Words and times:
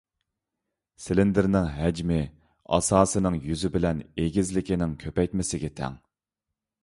سىلىندىرنىڭ 1.03 1.67
ھەجمى، 1.73 2.17
ئاساسىنىڭ 2.77 3.37
يۈزى 3.51 3.71
بىلەن 3.77 4.01
ئېگىزلىكىنىڭ 4.23 4.95
كۆپەيتمىسىگە 5.05 5.73
تەڭ. 5.81 6.01